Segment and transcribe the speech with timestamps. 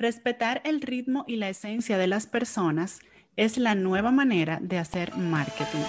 [0.00, 3.00] Respetar el ritmo y la esencia de las personas
[3.36, 5.84] es la nueva manera de hacer marketing.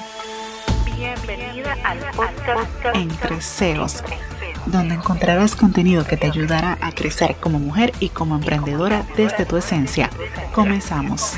[0.98, 4.04] Bienvenida al podcast Entre SEOs,
[4.66, 9.56] donde encontrarás contenido que te ayudará a crecer como mujer y como emprendedora desde tu
[9.56, 10.10] esencia.
[10.54, 11.38] Comenzamos.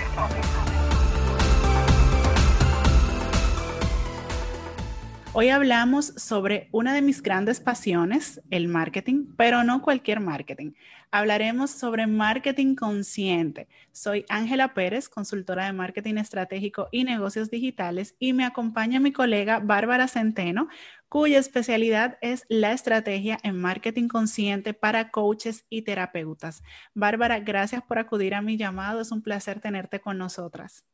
[5.35, 10.73] Hoy hablamos sobre una de mis grandes pasiones, el marketing, pero no cualquier marketing.
[11.09, 13.67] Hablaremos sobre marketing consciente.
[13.91, 19.57] Soy Ángela Pérez, consultora de marketing estratégico y negocios digitales, y me acompaña mi colega
[19.57, 20.67] Bárbara Centeno,
[21.09, 26.61] cuya especialidad es la estrategia en marketing consciente para coaches y terapeutas.
[26.93, 29.01] Bárbara, gracias por acudir a mi llamado.
[29.01, 30.85] Es un placer tenerte con nosotras.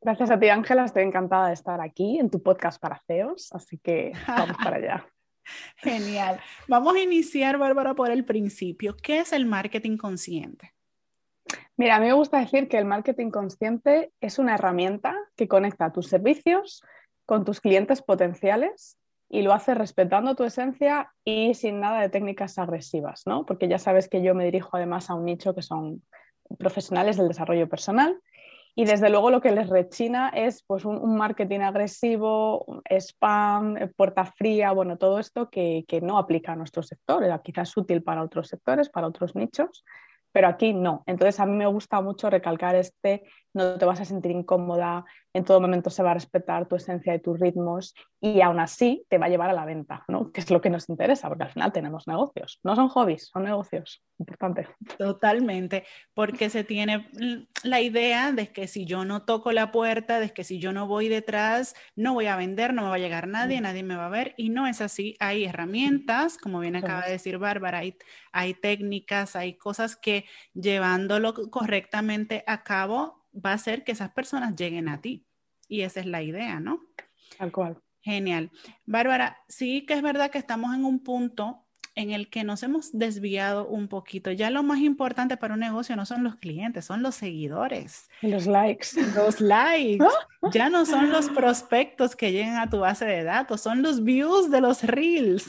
[0.00, 0.84] Gracias a ti, Ángela.
[0.84, 5.06] Estoy encantada de estar aquí en tu podcast para CEOs, así que vamos para allá.
[5.76, 6.40] Genial.
[6.68, 8.96] Vamos a iniciar, Bárbara, por el principio.
[9.00, 10.72] ¿Qué es el marketing consciente?
[11.76, 15.92] Mira, a mí me gusta decir que el marketing consciente es una herramienta que conecta
[15.92, 16.82] tus servicios
[17.24, 22.58] con tus clientes potenciales y lo hace respetando tu esencia y sin nada de técnicas
[22.58, 23.46] agresivas, ¿no?
[23.46, 26.02] Porque ya sabes que yo me dirijo además a un nicho que son
[26.58, 28.20] profesionales del desarrollo personal
[28.74, 34.24] y desde luego lo que les rechina es pues, un, marketing agresivo, spam, eh, puerta
[34.24, 37.22] fría, bueno, todo esto que, que no aplica a nuestro sector.
[37.42, 39.84] Quizás es útil para otros sectores, para otros nichos,
[40.32, 41.02] pero aquí no.
[41.06, 45.44] Entonces a mí me gusta mucho recalcar este, no te vas a sentir incómoda, en
[45.44, 49.18] todo momento se va a respetar tu esencia y tus ritmos y aún así te
[49.18, 50.32] va a llevar a la venta, ¿no?
[50.32, 53.44] que es lo que nos interesa, porque al final tenemos negocios, no son hobbies, son
[53.44, 54.68] negocios, importante.
[54.98, 55.84] Totalmente,
[56.14, 57.08] porque se tiene
[57.62, 60.86] la idea de que si yo no toco la puerta, de que si yo no
[60.86, 64.06] voy detrás, no voy a vender, no me va a llegar nadie, nadie me va
[64.06, 67.96] a ver y no es así, hay herramientas, como bien acaba de decir Bárbara, hay,
[68.32, 74.54] hay técnicas, hay cosas que llevándolo correctamente a cabo va a hacer que esas personas
[74.56, 75.26] lleguen a ti.
[75.68, 76.82] Y esa es la idea, ¿no?
[77.38, 77.82] Tal cual.
[78.02, 78.50] Genial.
[78.84, 81.64] Bárbara, sí que es verdad que estamos en un punto
[81.94, 84.30] en el que nos hemos desviado un poquito.
[84.32, 88.08] Ya lo más importante para un negocio no son los clientes, son los seguidores.
[88.22, 88.88] Los likes.
[89.14, 90.04] Los likes.
[90.52, 94.50] Ya no son los prospectos que llegan a tu base de datos, son los views
[94.50, 95.46] de los reels.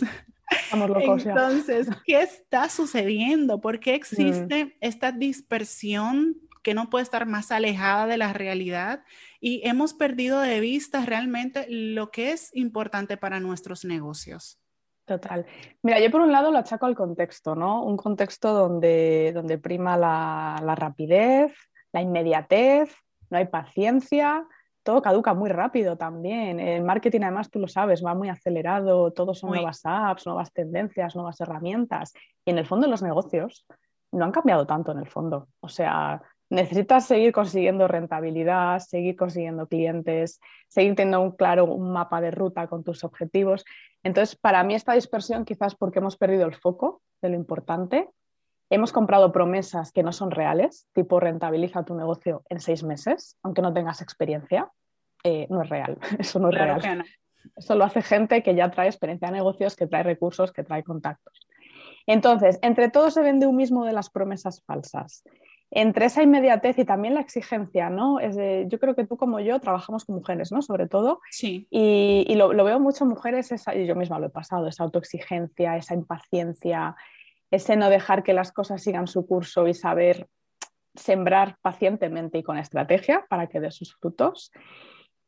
[0.52, 3.60] Estamos locos Entonces, ¿qué está sucediendo?
[3.60, 4.72] ¿Por qué existe mm.
[4.82, 9.04] esta dispersión que no puede estar más alejada de la realidad
[9.40, 14.63] y hemos perdido de vista realmente lo que es importante para nuestros negocios.
[15.14, 15.46] Total.
[15.84, 17.84] Mira, yo por un lado lo achaco al contexto, ¿no?
[17.84, 21.54] Un contexto donde, donde prima la, rapidez,
[21.92, 22.92] la inmediatez,
[23.30, 24.44] no hay paciencia,
[24.82, 26.60] todo caduca muy rápido también.
[26.60, 31.16] El marketing, además, tú lo sabes, va muy acelerado, todo son nuevas apps, nuevas tendencias,
[31.16, 32.12] nuevas herramientas.
[32.44, 33.68] Y en el fondo los negocios
[34.12, 35.48] no han cambiado tanto en el fondo.
[35.60, 42.22] O sea, necesitas seguir consiguiendo rentabilidad, seguir consiguiendo clientes, seguir teniendo un claro un mapa
[42.22, 43.66] de ruta con tus objetivos.
[44.04, 48.08] Entonces, para mí esta dispersión quizás porque hemos perdido el foco de lo importante,
[48.70, 53.64] hemos comprado promesas que no son reales, tipo rentabiliza tu negocio en seis meses, aunque
[53.64, 54.72] no tengas experiencia,
[55.24, 57.04] eh, no es real, eso no es real.
[57.56, 60.84] Eso lo hace gente que ya trae experiencia de negocios, que trae recursos, que trae
[60.84, 61.48] contactos.
[62.06, 65.24] Entonces, entre todos se vende un mismo de las promesas falsas
[65.76, 68.20] entre esa inmediatez y también la exigencia, ¿no?
[68.20, 68.36] Es
[68.70, 70.62] yo creo que tú como yo trabajamos con mujeres, ¿no?
[70.62, 71.20] Sobre todo.
[71.32, 71.68] Sí.
[71.72, 75.96] Y, lo, veo mucho en mujeres, y yo misma lo he pasado, esa autoexigencia, esa
[75.96, 76.96] impaciencia,
[77.50, 80.28] ese no dejar que las cosas sigan su curso y saber
[80.94, 84.52] sembrar pacientemente y con estrategia para que dé sus frutos.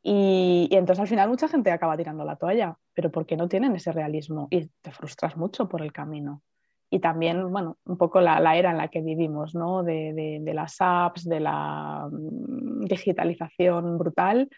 [0.00, 3.74] Y, y, entonces al final mucha gente acaba tirando la toalla, pero porque no tienen
[3.74, 6.42] ese realismo y te frustras mucho por el camino
[6.90, 9.82] y también, bueno, un poco la, era en la que vivimos, ¿no?
[9.82, 14.48] De, las apps, de la mm, digitalización brutal.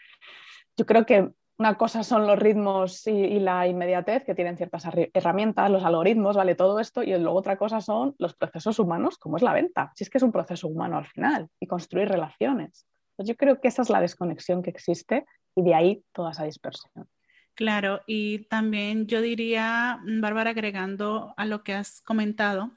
[0.77, 5.71] Yo creo que una cosa son los ritmos y, la inmediatez, que tienen ciertas herramientas,
[5.71, 6.55] los algoritmos, ¿vale?
[6.55, 9.91] Todo esto, y luego otra cosa son los procesos humanos, como es la venta.
[9.97, 12.87] Si es que es un proceso humano al final, y construir relaciones.
[13.17, 15.27] Pues yo creo que esa es la desconexión que existe
[15.57, 17.09] y de ahí toda esa dispersión.
[17.59, 22.71] Claro, y también yo diría, mm, Bárbara, agregando a lo que has comentado,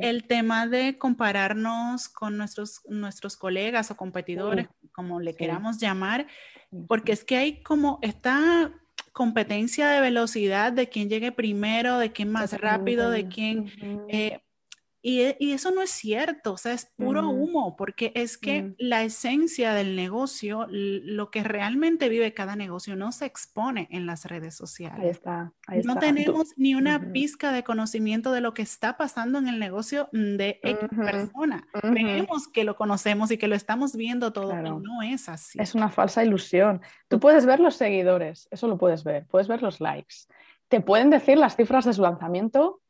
[0.00, 6.26] el tema de compararnos con nuestros, nuestros colegas o competidores, como le queramos llamar,
[6.88, 8.72] porque es que hay como esta
[9.12, 13.70] competencia de velocidad de quién llegue primero, de quién más rápido, de quién...
[15.08, 19.04] Y, y, eso no es cierto, o sea, es puro humo, porque es que la
[19.04, 24.56] esencia del negocio, lo que realmente vive cada negocio, no se expone en las redes
[24.56, 24.98] sociales.
[24.98, 25.52] Ahí está.
[25.84, 30.08] no tenemos ni una pizca de conocimiento de lo que está pasando en el negocio
[30.10, 31.68] de X persona.
[31.72, 35.56] Creemos que lo conocemos y que lo estamos viendo todo, pero no es así.
[35.62, 36.82] Es una falsa ilusión.
[37.06, 40.16] Tú puedes ver los seguidores, eso lo puedes ver, puedes ver los likes.
[40.66, 42.80] Te pueden decir las cifras de su lanzamiento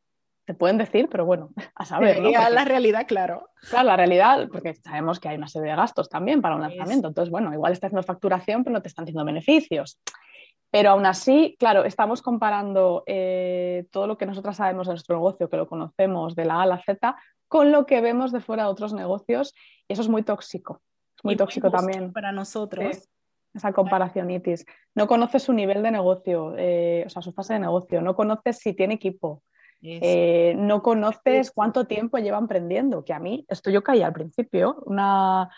[0.46, 2.22] te pueden decir, pero bueno, a saber.
[2.22, 2.30] ¿no?
[2.30, 3.50] la realidad, claro.
[3.68, 7.08] Claro, la realidad, porque sabemos que hay una serie de gastos también para un lanzamiento.
[7.08, 10.00] Entonces, bueno, igual estás haciendo facturación, pero no te están haciendo beneficios.
[10.70, 15.50] Pero aún así, claro, estamos comparando eh, todo lo que nosotros sabemos de nuestro negocio,
[15.50, 17.16] que lo conocemos de la A a la Z,
[17.48, 19.52] con lo que vemos de fuera de otros negocios.
[19.88, 20.80] Y eso es muy tóxico.
[21.16, 22.12] Es muy tóxico también.
[22.12, 23.08] Para nosotros.
[23.52, 24.64] esa comparacionitis.
[24.94, 28.00] No conoces su nivel de negocio, eh, o sea, su fase de negocio.
[28.00, 29.42] No conoces si tiene equipo
[29.82, 34.82] eh, no conoces cuánto tiempo llevan emprendiendo, que a mí, esto yo caí al principio,
[34.86, 35.50] una,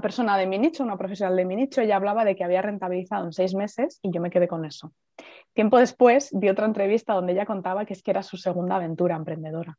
[0.00, 3.26] persona de mi nicho, una profesional de mi nicho, ella hablaba de que había rentabilizado
[3.26, 4.92] en seis meses y yo me quedé con eso.
[5.52, 9.16] Tiempo después vi otra entrevista donde ella contaba que es que era su segunda aventura
[9.16, 9.78] emprendedora.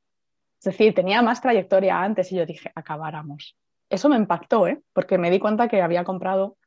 [0.59, 3.57] Es decir, tenía más trayectoria antes y yo dije, acabáramos.
[3.89, 4.81] Eso me impactó, ¿eh?
[4.93, 6.57] porque me di cuenta que había comprado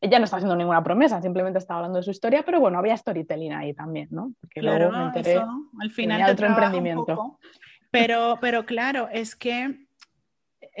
[0.00, 2.96] ella no está haciendo ninguna promesa, simplemente está hablando de su historia, pero bueno, había
[2.96, 4.32] storytelling ahí también, ¿no?
[4.40, 5.46] Porque claro, luego me eso,
[5.80, 7.38] al final otro emprendimiento.
[7.90, 9.86] pero, pero claro, es que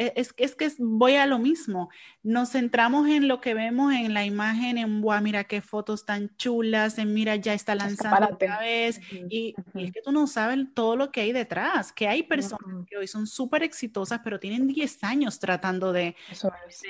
[0.00, 1.90] es, es, que voy a lo mismo.
[2.22, 6.34] Nos centramos en lo que vemos en la imagen, en, wow, mira qué fotos tan
[6.36, 8.98] chulas, en mira, ya está lanzando otra vez.
[9.12, 12.96] y, es que tú no sabes todo lo que hay detrás, que hay personas que
[12.96, 16.16] hoy son súper exitosas, pero tienen 10 años tratando de,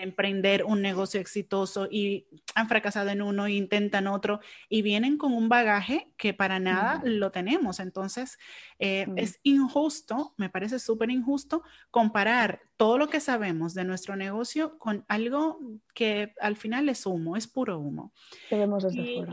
[0.00, 5.32] emprender un negocio exitoso y han fracasado en uno e intentan otro y vienen con
[5.32, 7.80] un bagaje que para nada lo tenemos.
[7.80, 8.38] Entonces,
[8.78, 14.78] eh, es injusto, me parece súper injusto comparar todo lo que sabemos de nuestro negocio
[14.78, 15.60] con algo
[15.92, 18.10] que al final es humo, es puro humo.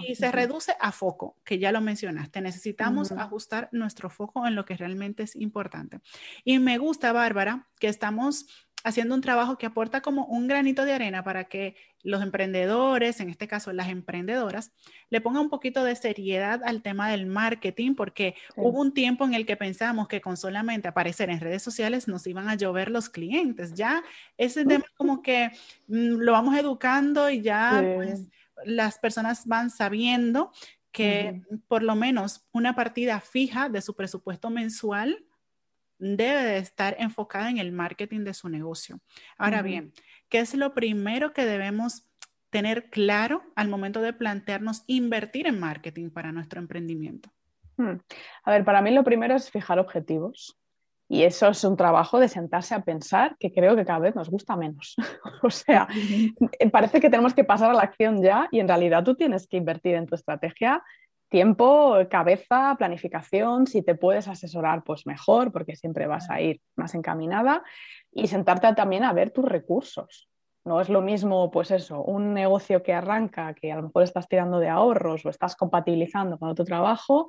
[0.05, 2.41] Y, se reduce a foco, que ya lo mencionaste.
[2.41, 6.01] Necesitamos ajustar nuestro foco en lo que realmente es importante.
[6.43, 10.93] Y me gusta, Bárbara, que estamos haciendo un trabajo que aporta como un granito de
[10.93, 14.71] arena para que los emprendedores, en este caso las emprendedoras,
[15.09, 19.33] le pongan un poquito de seriedad al tema del marketing, porque hubo un tiempo en
[19.33, 23.09] el que pensamos que con solamente aparecer en redes sociales nos iban a llover los
[23.09, 23.73] clientes.
[23.73, 24.03] Ya
[24.37, 25.51] ese tema como que
[25.87, 28.27] mm, lo vamos educando y ya pues,
[28.63, 30.51] las personas van sabiendo
[30.91, 35.26] que por lo menos una partida fija de su presupuesto mensual
[35.99, 38.99] debe de estar enfocada en el marketing de su negocio.
[39.37, 39.93] Ahora bien,
[40.29, 42.07] ¿qué es lo primero que debemos
[42.49, 47.29] tener claro al momento de plantearnos invertir en marketing para nuestro emprendimiento?
[47.77, 47.97] Hmm.
[48.43, 50.57] A ver, para mí lo primero es fijar objetivos.
[51.09, 54.29] Y eso es un trabajo de sentarse a pensar que creo que cada vez nos
[54.29, 54.95] gusta menos.
[55.41, 55.87] o sea,
[56.71, 59.57] parece que tenemos que pasar a la acción ya y en realidad tú tienes que
[59.57, 60.83] invertir en tu estrategia
[61.29, 66.95] tiempo, cabeza, planificación, si te puedes asesorar, pues mejor, porque siempre vas a ir más
[66.95, 67.63] encaminada
[68.11, 70.29] y sentarte también a ver tus recursos.
[70.65, 74.27] No es lo mismo, pues eso, un negocio que arranca, que a lo mejor estás
[74.27, 77.27] tirando de ahorros o estás compatibilizando con otro trabajo,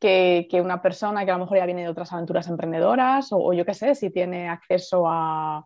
[0.00, 3.64] que, una persona que a lo mejor ya viene de otras aventuras emprendedoras o, yo
[3.64, 5.64] qué sé, si tiene acceso a,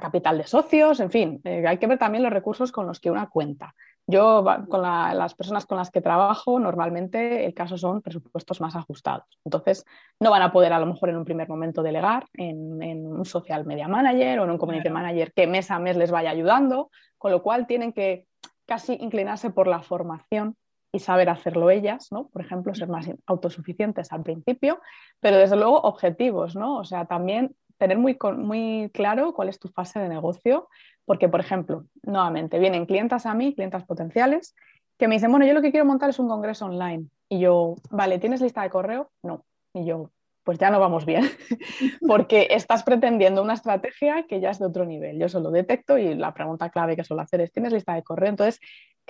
[0.00, 3.10] capital de socios, en fin, eh, hay que ver también los recursos con los que
[3.10, 3.74] una cuenta.
[4.06, 9.24] Yo, con las personas con las que trabajo, normalmente el caso son presupuestos más ajustados.
[9.44, 9.86] Entonces,
[10.20, 13.64] no van a poder a lo mejor en un primer momento delegar en, un social
[13.64, 17.30] media manager o en un community manager que mes a mes les vaya ayudando, con
[17.30, 18.26] lo cual tienen que
[18.66, 20.56] casi inclinarse por la formación
[20.92, 22.28] y saber hacerlo ellas, ¿no?
[22.28, 24.80] Por ejemplo, ser más autosuficientes al principio,
[25.18, 26.76] pero desde luego objetivos, ¿no?
[26.76, 30.68] O sea, también tener muy, muy claro cuál es tu fase de negocio,
[31.04, 34.54] porque, por ejemplo, nuevamente, vienen clientas a mí, clientas potenciales,
[34.98, 37.06] que me dicen, bueno, yo lo que quiero montar es un congreso online.
[37.28, 39.10] Y yo, vale, ¿tienes lista de correo?
[39.22, 39.44] No.
[39.72, 40.10] Y yo,
[40.44, 41.24] pues ya no vamos bien,
[42.06, 45.18] porque estás pretendiendo una estrategia que ya es de otro nivel.
[45.18, 48.28] Yo solo detecto y la pregunta clave que suelo hacer es, ¿tienes lista de correo?
[48.28, 48.60] Entonces,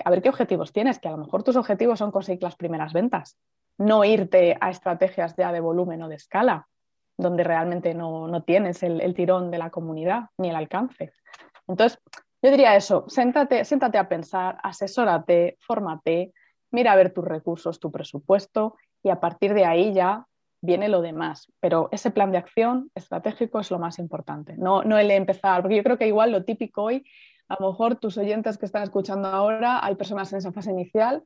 [0.03, 2.93] a ver qué objetivos tienes, que a lo mejor tus objetivos son conseguir las primeras
[2.93, 3.37] ventas,
[3.77, 6.67] no irte a estrategias ya de volumen o de escala,
[7.17, 11.11] donde realmente no, tienes el, el, tirón de la comunidad ni el alcance.
[11.67, 11.99] Entonces,
[12.41, 13.63] yo diría eso, siéntate,
[13.97, 16.33] a pensar, asesórate, fórmate,
[16.71, 20.25] mira a ver tus recursos, tu presupuesto y a partir de ahí ya
[20.61, 21.51] viene lo demás.
[21.59, 25.77] Pero ese plan de acción estratégico es lo más importante, no, no el empezar, porque
[25.77, 27.05] yo creo que igual lo típico hoy,
[27.47, 31.23] a lo mejor tus oyentes que están escuchando ahora, hay personas en esa fase inicial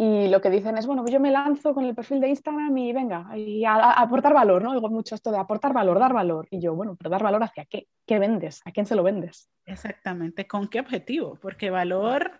[0.00, 2.78] y lo que dicen es, bueno, pues yo me lanzo con el perfil de Instagram
[2.78, 4.72] y venga, y a, a aportar valor, ¿no?
[4.72, 6.46] Digo mucho esto de aportar valor, dar valor.
[6.52, 7.88] Y yo, bueno, pero dar valor hacia qué?
[8.06, 8.62] ¿Qué vendes?
[8.64, 9.50] ¿A quién se lo vendes?
[9.66, 11.36] Exactamente, ¿con qué objetivo?
[11.42, 12.30] Porque valor,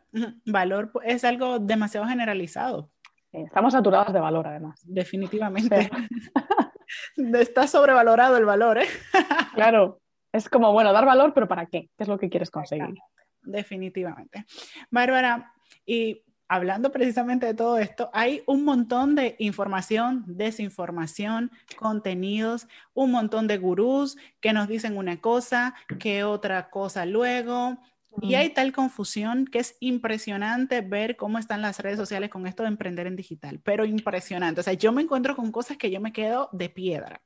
[0.47, 2.91] valor es algo demasiado generalizado.
[3.33, 4.81] Estamos saturados de valor, además.
[4.85, 5.91] Definitivamente.
[7.17, 8.87] Está sobrevalorado el valor, ¿eh?
[9.55, 10.01] claro,
[10.33, 11.91] es como, bueno, dar valor, pero ¿para qué?
[11.97, 12.95] ¿Qué es lo que quieres conseguir?
[13.43, 14.45] Definitivamente.
[14.91, 15.53] Bárbara,
[15.85, 23.47] y hablando precisamente de todo esto, hay un montón de información, desinformación, contenidos, un montón
[23.47, 27.79] de gurús que nos dicen una cosa, que otra cosa luego.
[28.21, 32.63] Y hay tal confusión que es impresionante ver cómo están las redes sociales con esto
[32.63, 34.61] de emprender en digital, pero impresionante.
[34.61, 37.21] O sea, yo me encuentro con cosas que yo me quedo de piedra.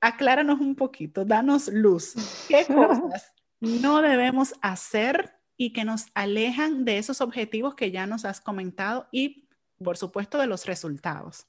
[0.00, 2.14] Acláranos un poquito, danos luz.
[2.46, 3.32] ¿Qué cosas
[3.64, 9.06] no debemos hacer y que nos alejan de esos objetivos que ya nos has comentado
[9.12, 9.48] y,
[9.82, 11.46] por supuesto, de los resultados.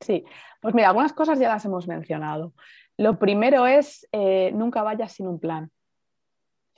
[0.00, 0.24] Sí,
[0.60, 2.54] pues mira, algunas cosas ya las hemos mencionado.
[2.96, 5.70] Lo primero es eh, nunca vayas sin un plan,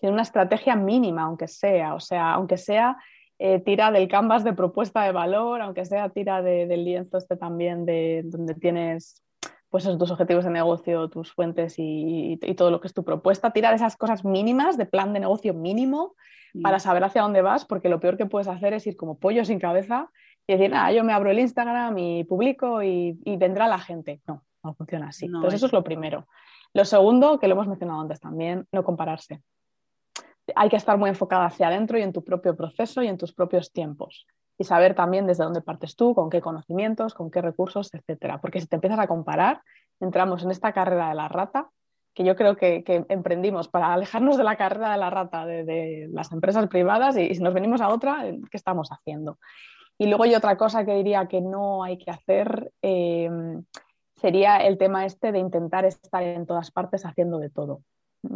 [0.01, 2.99] sin una estrategia mínima, aunque sea, o sea, aunque sea
[3.39, 7.87] eh, tira del canvas de propuesta de valor, aunque sea tira del lienzo este también
[7.87, 9.23] de donde tienes
[9.71, 13.73] pues tus objetivos de negocio, tus fuentes y, todo lo que es tu propuesta, tirar
[13.73, 16.15] esas cosas mínimas de plan de negocio mínimo
[16.63, 19.45] para saber hacia dónde vas, porque lo peor que puedes hacer es ir como pollo
[19.45, 20.11] sin cabeza
[20.49, 24.21] y decir, nada, yo me abro el Instagram y publico y, vendrá la gente.
[24.27, 25.27] No, no funciona así.
[25.27, 26.27] Entonces eso es lo primero.
[26.75, 29.41] Lo segundo, que lo hemos mencionado antes también, no compararse.
[30.57, 33.33] Hay que estar muy enfocada hacia adentro y en tu propio proceso y en tus
[33.33, 34.27] propios tiempos
[34.61, 38.43] y saber también desde dónde partes tú, con qué conocimientos, con qué recursos, etcétera.
[38.43, 39.63] Porque si te empiezas a comparar,
[40.01, 41.71] entramos en esta carrera de la rata,
[42.13, 46.31] que yo creo que, emprendimos para alejarnos de la carrera de la rata de, las
[46.31, 49.39] empresas privadas y, si nos venimos a otra, ¿qué estamos haciendo?
[49.97, 53.31] Y luego hay otra cosa que diría que no hay que hacer, eh,
[54.17, 57.81] sería el tema este de intentar estar en todas partes haciendo de todo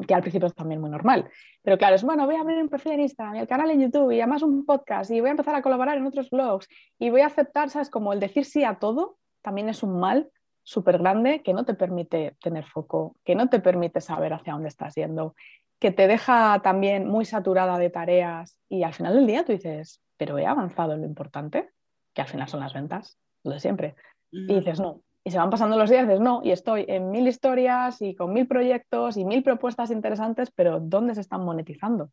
[0.06, 1.28] que al principio es también muy normal.
[1.62, 3.80] Pero claro, es bueno, voy a abrir un perfil en Instagram y el canal en
[3.80, 7.10] YouTube y además un podcast y voy a empezar a colaborar en otros blogs y
[7.10, 7.90] voy a aceptar, ¿sabes?
[7.90, 10.30] Como el decir sí a todo también es un mal
[10.62, 14.68] súper grande que no te permite tener foco, que no te permite saber hacia dónde
[14.68, 15.34] estás yendo,
[15.78, 20.00] que te deja también muy saturada de tareas y al final del día tú dices,
[20.16, 21.70] pero he avanzado en lo importante,
[22.14, 23.94] que al final son las ventas, lo de siempre.
[24.30, 27.26] Y dices, no, y se van pasando los días, dices, no, y estoy en mil
[27.26, 32.10] historias y con mil proyectos y mil propuestas interesantes, pero ¿dónde se están monetizando?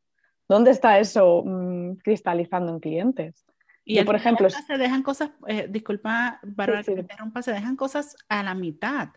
[0.47, 3.45] ¿Dónde está eso mm, cristalizando en clientes?
[3.83, 8.43] Y por ejemplo, se dejan cosas, eh, disculpa, Bárbara, que interrumpa, se dejan cosas a
[8.43, 9.09] la mitad,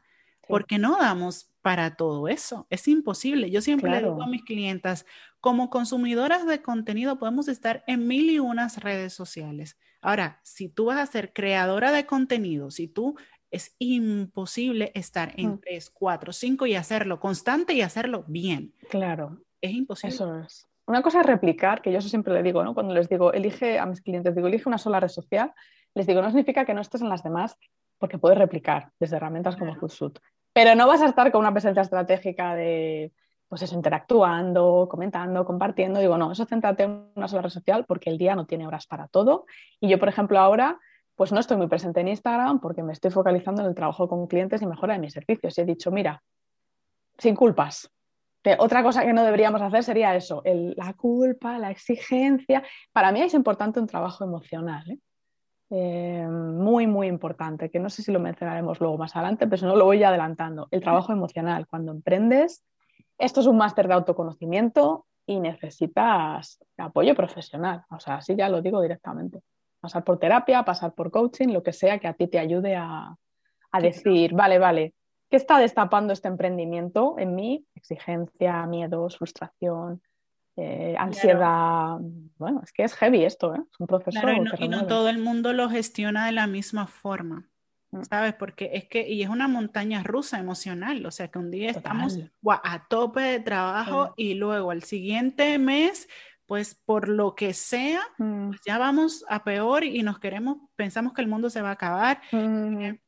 [0.49, 2.67] porque no damos para todo eso.
[2.71, 3.51] Es imposible.
[3.51, 5.07] Yo siempre le digo a mis clientas,
[5.41, 9.79] como consumidoras de contenido podemos estar en mil y unas redes sociales.
[10.01, 13.17] Ahora, si tú vas a ser creadora de contenido, si tú
[13.54, 15.61] es imposible estar en mm.
[15.61, 18.75] tres, cuatro, cinco y hacerlo constante y hacerlo bien.
[18.90, 19.38] Claro.
[19.61, 20.14] Es imposible.
[20.14, 20.66] Eso es.
[20.87, 22.75] Una cosa es replicar, que yo eso siempre le digo, ¿no?
[22.75, 25.52] Cuando les digo, elige a mis clientes, digo, elige una sola red social,
[25.94, 27.56] les digo, no significa que no estés en las demás,
[27.99, 30.20] porque puedes replicar desde herramientas como Hootsuite.
[30.52, 33.12] Pero no vas a estar con una presencia estratégica de,
[33.49, 36.00] pues eso, interactuando, comentando, compartiendo.
[36.00, 38.88] Digo, no, eso céntrate en una sola red social porque el día no tiene horas
[38.88, 39.46] para todo.
[39.80, 40.80] Y yo, por ejemplo, ahora
[41.16, 44.26] pues no estoy muy presente en Instagram porque me estoy focalizando en el trabajo con
[44.26, 45.56] clientes y mejora de mis servicios.
[45.56, 46.23] Y he dicho, mira,
[47.18, 47.90] sin culpas.
[48.59, 52.62] otra cosa que no deberíamos hacer sería eso, la culpa, la exigencia.
[52.92, 54.90] Para mí es importante un trabajo emocional.
[54.90, 54.99] ¿eh?
[55.71, 59.64] Eh, muy, muy importante, que no sé si lo mencionaremos luego más adelante, pero si
[59.64, 60.68] no lo voy adelantando.
[60.71, 62.64] El trabajo emocional, cuando emprendes,
[63.18, 67.85] esto es un máster de autoconocimiento y necesitas apoyo profesional.
[67.90, 69.40] O sea, así ya lo digo directamente
[69.85, 73.19] pasar por terapia, pasar por coaching, lo que sea que a ti te ayude a,
[73.83, 74.95] decir, vale, vale,
[75.29, 77.67] ¿qué está destapando este emprendimiento en mí?
[77.75, 80.00] Exigencia, miedos, frustración,
[80.57, 81.99] eh, ansiedad.
[82.38, 83.61] Bueno, es que es heavy esto, ¿eh?
[83.71, 84.21] es un proceso.
[84.59, 87.47] y, no, todo el mundo lo gestiona de la misma forma.
[87.91, 88.05] Mm.
[88.05, 88.33] ¿Sabes?
[88.33, 92.19] Porque es que, y es una montaña rusa emocional, o sea que un día estamos
[92.47, 96.09] a tope de trabajo y luego al siguiente mes
[96.47, 98.49] pues por lo que sea, mm.
[98.49, 101.73] pues ya vamos a peor y nos queremos, pensamos que el mundo se va a
[101.73, 102.21] acabar.
[102.33, 102.81] Mm.
[102.81, 103.01] Eh,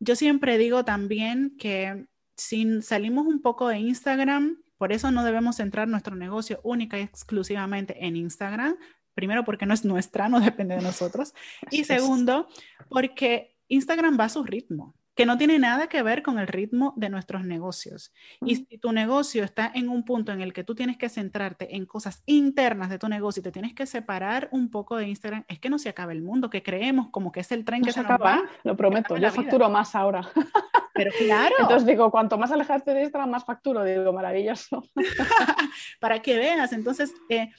[0.00, 5.56] yo siempre digo también que si salimos un poco de Instagram, por eso no debemos
[5.56, 8.76] centrar nuestro negocio única y exclusivamente en Instagram.
[9.14, 11.34] Primero, porque no es nuestra, no depende de nosotros.
[11.70, 12.48] y segundo,
[12.88, 14.94] porque Instagram va a su ritmo.
[15.14, 18.12] Que no tiene nada que ver con el ritmo de nuestros negocios.
[18.44, 21.76] Y si tu negocio está en un punto en el que tú tienes que centrarte
[21.76, 25.44] en cosas internas de tu negocio y te tienes que separar un poco de Instagram,
[25.48, 27.92] es que no se acaba el mundo, que creemos como que es el tren que
[27.92, 28.42] se, acaba.
[28.64, 30.28] lo prometo, yo facturo más ahora.
[30.94, 31.54] Pero claro.
[31.58, 33.82] Entonces digo, cuanto más alejaste de Instagram, más facturo.
[33.84, 34.84] Digo, maravilloso.
[36.00, 37.50] Para que veas, entonces, eh,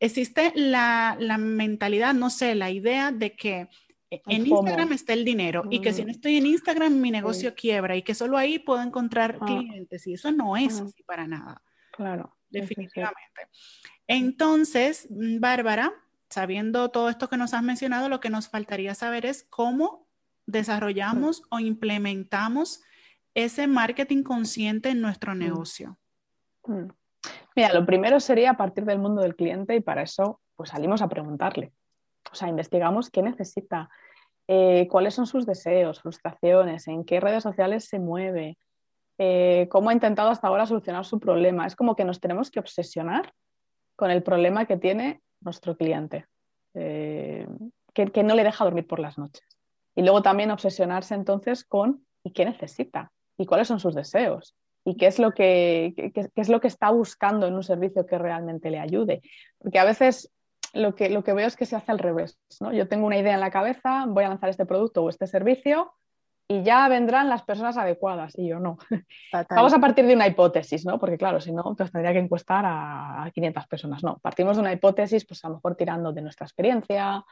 [0.00, 3.68] existe la, la mentalidad, no sé, la idea de que
[4.26, 7.96] en Instagram está el dinero y que si no estoy en Instagram mi negocio quiebra
[7.96, 9.46] y que solo ahí puedo encontrar ah.
[9.46, 11.62] clientes y eso no es así para nada.
[11.92, 12.36] Claro.
[12.50, 13.48] Definitivamente.
[14.06, 15.92] Entonces, mm, Bárbara,
[16.28, 20.06] sabiendo todo esto que nos has mencionado, lo que nos faltaría saber es cómo
[20.46, 22.82] desarrollamos o implementamos
[23.34, 25.98] ese marketing consciente en nuestro negocio.
[27.56, 31.08] Mira, lo primero sería partir del mundo del cliente y para eso pues salimos a
[31.08, 31.72] preguntarle.
[32.30, 33.90] O sea, investigamos qué necesita,
[34.48, 38.58] eh, cuáles son sus deseos, frustraciones, en qué redes sociales se mueve,
[39.18, 41.66] eh, cómo ha intentado hasta ahora solucionar su problema.
[41.66, 43.32] Es como que nos tenemos que obsesionar
[43.96, 46.26] con el problema que tiene nuestro cliente,
[46.74, 47.46] eh,
[47.94, 49.46] que, no le deja dormir por las noches.
[49.94, 53.12] Y luego también obsesionarse entonces con ¿y qué necesita?
[53.36, 54.56] ¿Y cuáles son sus deseos?
[54.84, 58.18] ¿Y qué es lo que, qué es lo que está buscando en un servicio que
[58.18, 59.22] realmente le ayude?
[59.58, 60.32] Porque a veces
[60.72, 62.38] lo que, lo que veo es que se hace al revés.
[62.60, 62.72] ¿no?
[62.72, 65.92] Yo tengo una idea en la cabeza, voy a lanzar este producto o este servicio
[66.48, 68.78] y ya vendrán las personas adecuadas y yo no.
[69.50, 70.98] Vamos a partir de una hipótesis, ¿no?
[70.98, 74.02] Porque claro, si no, pues tendría que encuestar a 500 personas.
[74.02, 77.24] No, partimos de una hipótesis, pues a lo mejor tirando de nuestra experiencia,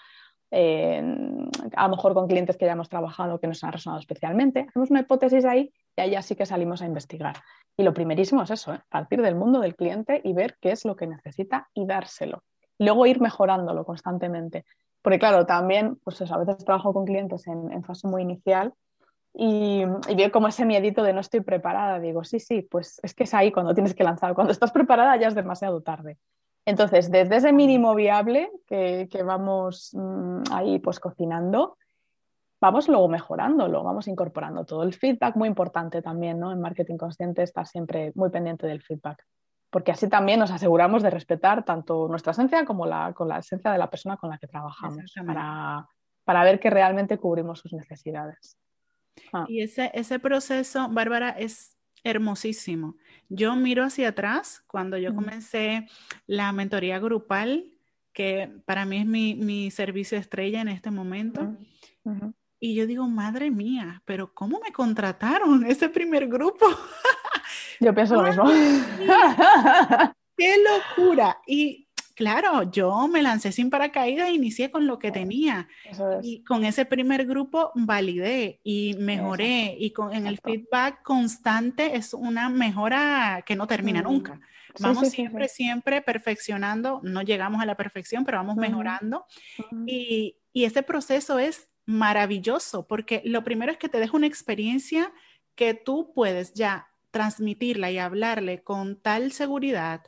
[0.53, 4.67] a lo mejor con clientes que ya hemos trabajado que nos han resonado especialmente.
[4.69, 7.37] Hacemos una hipótesis ahí y ahí sí que salimos a investigar.
[7.77, 8.81] Y lo primerísimo es eso, ¿eh?
[8.89, 12.43] partir del mundo del cliente y ver qué es lo que necesita y dárselo
[12.81, 14.65] luego ir mejorándolo constantemente.
[15.03, 18.75] Porque claro, también, pues a veces trabajo con clientes en, fase muy inicial
[19.33, 22.01] y, y, veo como ese miedito de no estoy preparada.
[22.01, 24.35] Digo, sí, sí, pues es que es ahí cuando tienes que lanzar.
[24.35, 26.19] Cuando estás preparada ya es demasiado tarde.
[26.67, 31.79] Entonces, desde ese mínimo viable que, vamos mm, ahí pues cocinando,
[32.61, 36.53] vamos luego mejorándolo, vamos incorporando todo el feedback, muy importante también, ¿no?
[36.53, 39.25] En marketing consciente estar siempre muy pendiente del feedback
[39.71, 43.71] porque así también nos aseguramos de respetar tanto nuestra esencia como la, con la esencia
[43.71, 45.89] de la persona con la que trabajamos, para,
[46.25, 48.59] para, ver que realmente cubrimos sus necesidades.
[49.33, 49.45] Ah.
[49.49, 52.97] Y ese, ese proceso, Bárbara, es hermosísimo.
[53.29, 55.87] Yo miro hacia atrás cuando yo comencé
[56.27, 57.71] la mentoría grupal,
[58.13, 61.57] que para mí es mi, mi servicio estrella en este momento.
[62.59, 66.67] Y yo digo, madre mía, pero ¿cómo me contrataron ese primer grupo?
[67.81, 68.45] Yo pienso lo mismo.
[70.37, 71.39] ¡Qué locura!
[71.47, 75.67] Y claro, yo me lancé sin paracaídas e inicié con lo que tenía.
[76.23, 79.77] Y con ese primer grupo validé y mejoré.
[79.79, 84.39] Y con, en el feedback constante es una mejora que no termina nunca.
[84.79, 87.01] Vamos siempre, siempre perfeccionando.
[87.03, 89.25] No llegamos a la perfección, pero vamos mejorando.
[89.87, 95.11] Y, y ese proceso es maravilloso porque lo primero es que te deja una experiencia
[95.55, 100.03] que tú puedes ya transmitirla y hablarle con tal seguridad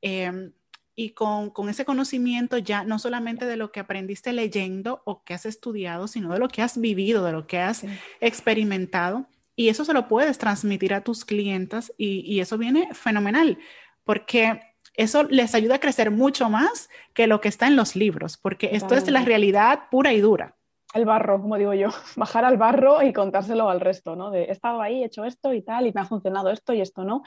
[0.00, 0.52] em,
[0.94, 5.44] y con, ese conocimiento ya no solamente de lo que aprendiste leyendo o que has
[5.44, 7.84] estudiado, sino de lo que has vivido, de lo que has
[8.20, 9.26] experimentado.
[9.54, 13.58] Y eso se lo puedes transmitir a tus clientes y, eso viene fenomenal,
[14.04, 14.60] porque
[14.94, 18.70] eso les ayuda a crecer mucho más que lo que está en los libros, porque
[18.72, 20.56] esto es la realidad pura y dura
[20.96, 24.30] el barro, como digo yo, bajar al barro y contárselo al resto, ¿no?
[24.30, 26.80] De he estado ahí, he hecho esto y tal, y me ha funcionado esto y
[26.80, 27.22] esto no.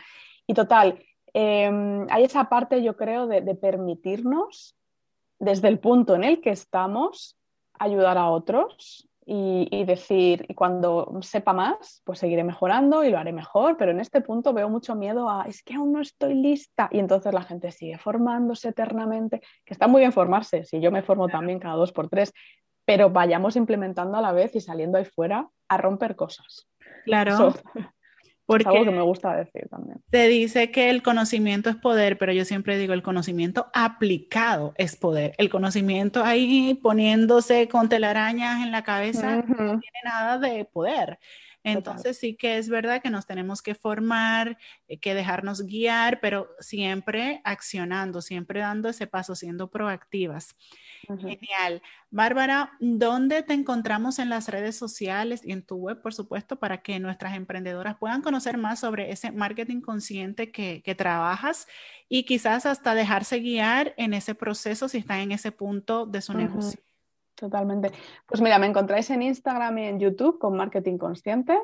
[0.47, 1.03] Y total,
[1.34, 4.75] em, hay esa parte, yo creo, de, permitirnos,
[5.39, 7.38] desde el punto en el que estamos,
[7.77, 13.32] ayudar a otros y, decir, y cuando sepa más, pues seguiré mejorando y lo haré
[13.32, 16.89] mejor, pero en este punto veo mucho miedo a, es que aún no estoy lista.
[16.91, 21.03] Y entonces la gente sigue formándose eternamente, que está muy bien formarse, si yo me
[21.03, 22.34] formo también cada dos por tres,
[22.89, 26.67] pero vayamos implementando a la vez y saliendo ahí fuera a romper cosas.
[27.06, 27.54] Claro.
[28.47, 30.02] porque es algo que me gusta decir también.
[30.10, 34.95] Te dice que el conocimiento es poder, pero yo siempre digo, el conocimiento aplicado es
[34.95, 35.36] poder.
[35.38, 41.19] El conocimiento ahí poniéndose con telarañas en la cabeza no tiene nada de poder.
[41.63, 46.50] Entonces sí que es verdad que nos tenemos que formar, eh, que dejarnos guiar, pero
[46.60, 50.56] siempre accionando, siempre dando ese paso, siendo proactivas.
[51.08, 51.82] Genial.
[52.12, 56.82] Bárbara, ¿dónde te encontramos en las redes sociales y en tu web, por supuesto, para
[56.82, 61.67] que nuestras emprendedoras puedan conocer más sobre ese marketing consciente que, trabajas
[62.10, 66.34] y quizás hasta dejarse guiar en ese proceso si están en ese punto de su
[66.34, 66.80] negocio?
[67.39, 67.91] Totalmente.
[68.25, 71.58] Pues mira, me encontráis en Instagram y en YouTube con Marketing Consciente.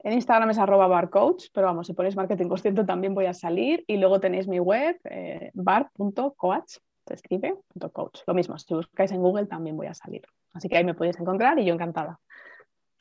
[0.00, 3.84] En Instagram es arroba barcoach, pero vamos, si ponéis marketing consciente también voy a salir.
[3.88, 7.56] Y luego tenéis mi web, eh, bar.coach, se escribe,
[7.92, 8.20] .coach.
[8.26, 10.22] Lo mismo, si buscáis en Google también voy a salir.
[10.52, 12.20] Así que ahí me podéis encontrar y yo encantada.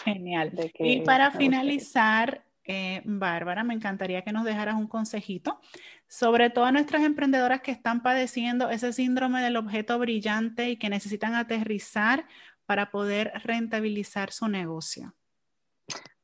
[0.03, 0.53] Genial.
[0.79, 5.59] y para finalizar, eh, Bárbara, me encantaría que nos dejaras un consejito
[6.07, 10.89] sobre todo a nuestras emprendedoras que están padeciendo ese síndrome del objeto brillante y que
[10.89, 12.25] necesitan aterrizar
[12.65, 15.13] para poder rentabilizar su negocio.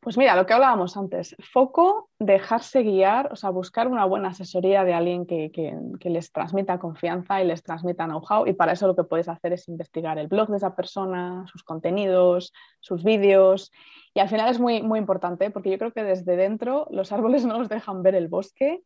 [0.03, 4.83] Pues mira, lo que hablábamos antes, foco, dejarse guiar, o sea, buscar una buena asesoría
[4.83, 8.97] de alguien que, que les transmita confianza y les transmita know-how y para eso lo
[8.97, 13.71] que puedes hacer es investigar el blog de esa persona, sus contenidos, sus vídeos
[14.13, 17.45] y al final es muy, muy importante porque yo creo que desde dentro los árboles
[17.45, 18.83] no nos dejan ver el bosque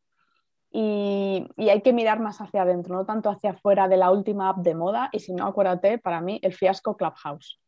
[0.70, 4.50] y, y, hay que mirar más hacia adentro, no tanto hacia afuera de la última
[4.50, 7.60] app de moda y si no, acuérdate, para mí el fiasco Clubhouse.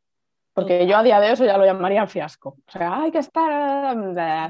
[0.59, 2.57] Porque yo a día de hoy eso ya lo llamaría fiasco.
[2.67, 3.95] O sea, hay que estar.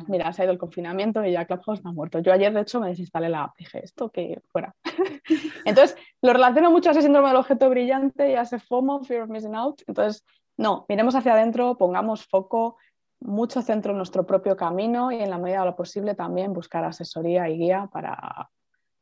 [0.08, 2.20] Mira, se ha ido el confinamiento y ya Clubhouse está muerto.
[2.20, 3.58] Yo ayer, de hecho, me desinstalé la app.
[3.58, 4.76] Dije, esto que fuera.
[5.66, 9.24] Entonces, lo relaciono mucho a ese síndrome del objeto brillante y a ese FOMO, Fear
[9.24, 9.82] of Missing Out.
[9.88, 10.26] Entonces,
[10.58, 12.78] no, miremos hacia adentro, pongamos foco,
[13.22, 16.84] mucho centro en nuestro propio camino y en la medida de lo posible también buscar
[16.84, 18.50] asesoría y guía para,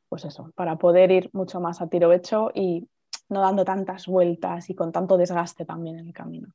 [0.10, 2.88] pues eso, para poder ir mucho más a tiro hecho y
[3.30, 6.50] no dando tantas vueltas y con tanto desgaste también en el camino.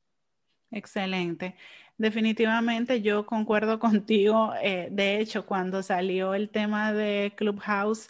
[0.73, 1.55] Excelente.
[1.97, 4.53] Definitivamente yo concuerdo contigo.
[4.61, 8.09] Eh, de hecho, cuando salió el tema de Clubhouse,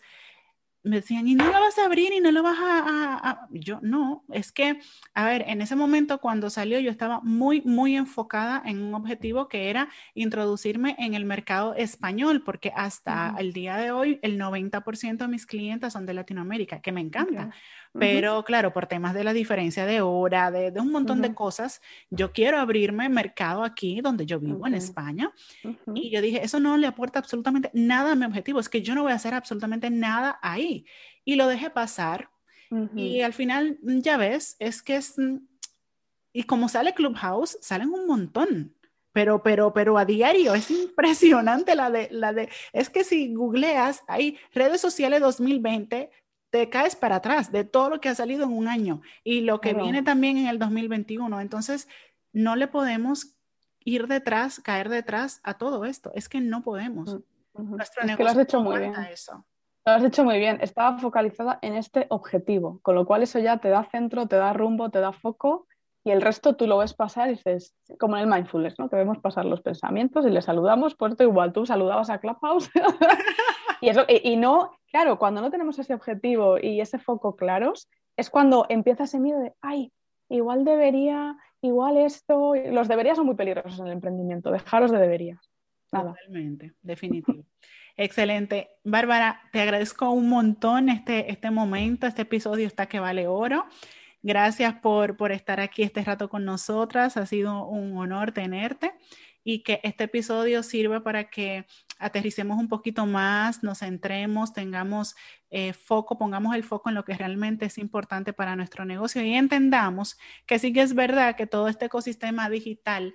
[0.84, 4.26] me decían, y no lo vas a abrir y no lo vas a, Yo, no,
[4.32, 4.80] es que,
[5.13, 9.47] a ver, en ese momento cuando salió yo estaba muy, muy enfocada en un objetivo
[9.47, 15.17] que era introducirme en el mercado español, porque hasta el día de hoy el 90%
[15.17, 17.52] de mis clientes son de Latinoamérica, que me encanta.
[17.97, 22.32] Pero claro, por temas de la diferencia de hora, de, un montón de cosas, yo
[22.32, 25.32] quiero abrirme mercado aquí donde yo vivo, en España.
[25.93, 28.95] Y yo dije, eso no le aporta absolutamente nada a mi objetivo, es que yo
[28.95, 30.86] no voy a hacer absolutamente nada ahí.
[31.23, 32.29] Y lo dejé pasar.
[32.95, 35.13] Y al final, mm, ya ves, es que es...
[35.17, 35.38] Mm,
[36.36, 38.73] y como sale Clubhouse, salen un montón
[39.13, 44.03] pero, pero, pero a diario es impresionante la de, la de, es que si googleas,
[44.08, 46.10] hay redes sociales 2020,
[46.53, 49.59] te caes para atrás de todo lo que ha salido en un año y lo
[49.59, 51.41] que viene también en el 2021.
[51.41, 51.87] Entonces,
[52.31, 53.35] no le podemos
[53.79, 56.11] ir detrás, caer detrás a todo esto.
[56.13, 57.17] Es que no podemos.
[57.55, 58.93] Nuestro es que lo has hecho muy bien.
[59.11, 59.43] Eso.
[59.83, 60.59] Lo has hecho muy bien.
[60.61, 64.53] Estaba focalizada en este objetivo, con lo cual eso ya te da centro, te da
[64.53, 65.65] rumbo, te da foco
[66.03, 68.91] y el resto tú lo ves pasar y dices, como en el mindfulness, ¿no?
[68.91, 72.69] Que vemos pasar los pensamientos y le saludamos, pues igual tú saludabas a Clubhouse
[73.83, 78.29] y, eso, y, no, claro, cuando no tenemos ese objetivo y ese foco claros, es
[78.29, 79.91] cuando empieza ese miedo de, ay,
[80.29, 85.39] igual debería, igual esto, los deberías son muy peligrosos en el emprendimiento, dejaros de deberías.
[85.91, 87.43] Totalmente, definitivo.
[87.95, 88.69] Excelente.
[88.83, 93.65] Bárbara, te agradezco un montón este, este momento, este episodio está que vale oro.
[94.23, 97.17] Gracias por, por estar aquí este rato con nosotras.
[97.17, 98.93] Ha sido un honor tenerte
[99.43, 101.65] y que este episodio sirva para que
[101.99, 105.15] aterricemos un poquito más, nos centremos, tengamos
[105.49, 109.34] eh, foco, pongamos el foco en lo que realmente es importante para nuestro negocio y
[109.34, 113.13] entendamos que sí que es verdad que todo este ecosistema digital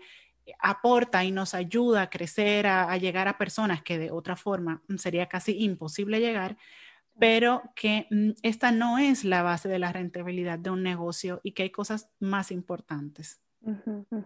[0.61, 5.27] aporta y nos ayuda a crecer, a llegar a personas que de otra forma sería
[5.27, 6.57] casi imposible llegar,
[7.19, 11.53] pero que mm, esta no es la base de la rentabilidad de un negocio y
[11.53, 13.41] que hay cosas más importantes.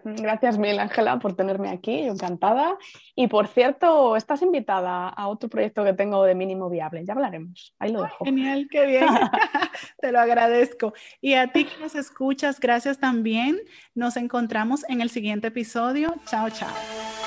[0.04, 2.76] Gracias mil, Ángela, por tenerme aquí, encantada.
[3.14, 7.74] Y por cierto, estás invitada a otro proyecto que tengo de mínimo viable, ya hablaremos,
[7.78, 8.24] ahí lo dejo.
[8.24, 9.06] Genial, qué bien,
[10.00, 10.92] te lo agradezco.
[11.20, 13.58] Y a ti que nos escuchas, gracias también.
[13.94, 16.14] Nos encontramos en el siguiente episodio.
[16.26, 17.21] Chao, chao.